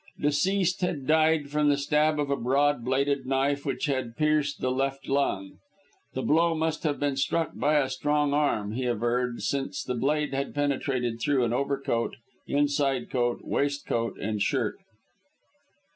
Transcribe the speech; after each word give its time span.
Deceased 0.19 0.81
had 0.81 1.05
died 1.05 1.51
from 1.51 1.69
the 1.69 1.77
stab 1.77 2.19
of 2.19 2.31
a 2.31 2.35
broad 2.35 2.83
bladed 2.83 3.27
knife 3.27 3.67
which 3.67 3.85
had 3.85 4.17
pierced 4.17 4.59
the 4.59 4.71
left 4.71 5.07
lung. 5.07 5.59
The 6.15 6.23
blow 6.23 6.55
must 6.55 6.81
have 6.85 6.99
been 6.99 7.15
struck 7.17 7.51
by 7.53 7.75
a 7.77 7.87
strong 7.87 8.33
arm, 8.33 8.71
he 8.71 8.85
averred, 8.87 9.43
since 9.43 9.83
the 9.83 9.93
blade 9.93 10.33
had 10.33 10.55
penetrated 10.55 11.21
through 11.21 11.43
an 11.43 11.53
overcoat, 11.53 12.15
inside 12.47 13.11
coat, 13.11 13.41
waistcoat 13.43 14.17
and 14.17 14.41
shirt. 14.41 14.79